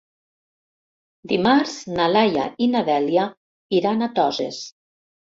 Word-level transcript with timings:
Dimarts 1.31 1.75
na 1.99 2.07
Laia 2.13 2.45
i 2.67 2.69
na 2.75 2.81
Dèlia 2.87 3.25
iran 3.81 4.01
a 4.01 4.09
Toses. 4.15 4.63